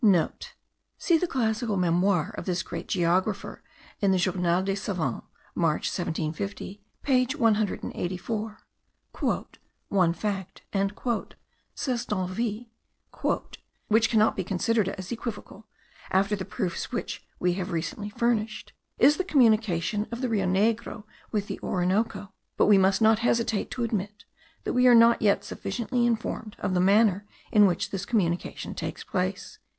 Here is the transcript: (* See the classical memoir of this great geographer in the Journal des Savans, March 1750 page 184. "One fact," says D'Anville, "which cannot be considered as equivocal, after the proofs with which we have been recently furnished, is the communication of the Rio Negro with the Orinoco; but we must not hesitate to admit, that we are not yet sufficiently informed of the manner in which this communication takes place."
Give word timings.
(* 0.01 0.03
See 0.97 1.19
the 1.19 1.27
classical 1.27 1.77
memoir 1.77 2.33
of 2.35 2.45
this 2.47 2.63
great 2.63 2.87
geographer 2.87 3.61
in 3.99 4.09
the 4.09 4.17
Journal 4.17 4.63
des 4.63 4.75
Savans, 4.77 5.21
March 5.53 5.89
1750 5.95 6.81
page 7.03 7.35
184. 7.35 8.57
"One 9.89 10.13
fact," 10.13 10.63
says 11.75 12.05
D'Anville, 12.07 12.69
"which 13.89 14.09
cannot 14.09 14.35
be 14.35 14.43
considered 14.43 14.89
as 14.89 15.11
equivocal, 15.11 15.67
after 16.09 16.35
the 16.35 16.45
proofs 16.45 16.91
with 16.91 16.97
which 17.03 17.23
we 17.39 17.53
have 17.53 17.67
been 17.67 17.73
recently 17.75 18.09
furnished, 18.09 18.73
is 18.97 19.17
the 19.17 19.23
communication 19.23 20.07
of 20.11 20.21
the 20.21 20.29
Rio 20.29 20.47
Negro 20.47 21.03
with 21.31 21.45
the 21.45 21.59
Orinoco; 21.61 22.33
but 22.57 22.65
we 22.65 22.79
must 22.79 23.03
not 23.03 23.19
hesitate 23.19 23.69
to 23.69 23.83
admit, 23.83 24.25
that 24.63 24.73
we 24.73 24.87
are 24.87 24.95
not 24.95 25.21
yet 25.21 25.43
sufficiently 25.43 26.07
informed 26.07 26.55
of 26.57 26.73
the 26.73 26.79
manner 26.79 27.27
in 27.51 27.67
which 27.67 27.91
this 27.91 28.07
communication 28.07 28.73
takes 28.73 29.03
place." 29.03 29.59